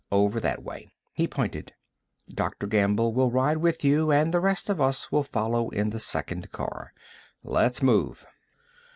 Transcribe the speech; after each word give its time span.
Over 0.11 0.39
that 0.39 0.63
way." 0.63 0.89
He 1.13 1.27
pointed. 1.27 1.73
"Dr. 2.27 2.65
Gamble 2.65 3.13
will 3.13 3.29
ride 3.29 3.57
with 3.57 3.83
you, 3.83 4.09
and 4.11 4.33
the 4.33 4.39
rest 4.39 4.67
of 4.67 4.81
us 4.81 5.11
will 5.11 5.21
follow 5.23 5.69
in 5.69 5.91
the 5.91 5.99
second 5.99 6.49
car. 6.51 6.91
Let's 7.43 7.83
move." 7.83 8.25